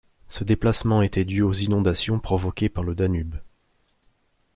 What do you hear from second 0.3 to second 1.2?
déplacement